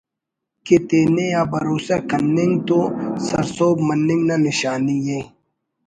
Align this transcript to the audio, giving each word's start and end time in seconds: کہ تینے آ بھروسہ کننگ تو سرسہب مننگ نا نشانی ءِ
کہ 0.65 0.75
تینے 0.87 1.27
آ 1.39 1.41
بھروسہ 1.51 1.97
کننگ 2.09 2.55
تو 2.67 2.79
سرسہب 3.25 3.77
مننگ 3.87 4.21
نا 4.27 4.35
نشانی 4.45 4.97
ءِ 5.17 5.19